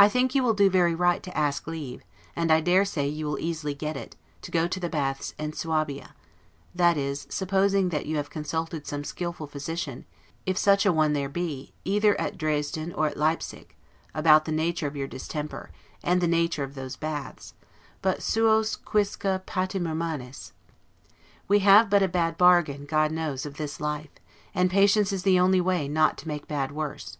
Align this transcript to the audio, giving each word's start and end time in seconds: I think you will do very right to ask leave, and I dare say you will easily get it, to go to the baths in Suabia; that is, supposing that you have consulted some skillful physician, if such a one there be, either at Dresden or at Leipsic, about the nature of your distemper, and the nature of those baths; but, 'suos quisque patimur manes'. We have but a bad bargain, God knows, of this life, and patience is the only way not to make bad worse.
I 0.00 0.08
think 0.08 0.34
you 0.34 0.42
will 0.42 0.52
do 0.52 0.68
very 0.68 0.92
right 0.92 1.22
to 1.22 1.38
ask 1.38 1.68
leave, 1.68 2.02
and 2.34 2.50
I 2.50 2.60
dare 2.60 2.84
say 2.84 3.06
you 3.06 3.24
will 3.26 3.38
easily 3.38 3.72
get 3.72 3.96
it, 3.96 4.16
to 4.42 4.50
go 4.50 4.66
to 4.66 4.80
the 4.80 4.88
baths 4.88 5.32
in 5.38 5.52
Suabia; 5.52 6.12
that 6.74 6.96
is, 6.96 7.28
supposing 7.30 7.90
that 7.90 8.06
you 8.06 8.16
have 8.16 8.30
consulted 8.30 8.84
some 8.84 9.04
skillful 9.04 9.46
physician, 9.46 10.06
if 10.44 10.58
such 10.58 10.84
a 10.84 10.92
one 10.92 11.12
there 11.12 11.28
be, 11.28 11.72
either 11.84 12.20
at 12.20 12.36
Dresden 12.36 12.92
or 12.94 13.06
at 13.06 13.16
Leipsic, 13.16 13.76
about 14.12 14.44
the 14.44 14.50
nature 14.50 14.88
of 14.88 14.96
your 14.96 15.06
distemper, 15.06 15.70
and 16.02 16.20
the 16.20 16.26
nature 16.26 16.64
of 16.64 16.74
those 16.74 16.96
baths; 16.96 17.54
but, 18.02 18.24
'suos 18.24 18.74
quisque 18.74 19.22
patimur 19.46 19.94
manes'. 19.94 20.52
We 21.46 21.60
have 21.60 21.88
but 21.88 22.02
a 22.02 22.08
bad 22.08 22.36
bargain, 22.36 22.86
God 22.86 23.12
knows, 23.12 23.46
of 23.46 23.54
this 23.56 23.78
life, 23.80 24.10
and 24.52 24.68
patience 24.68 25.12
is 25.12 25.22
the 25.22 25.38
only 25.38 25.60
way 25.60 25.86
not 25.86 26.18
to 26.18 26.26
make 26.26 26.48
bad 26.48 26.72
worse. 26.72 27.18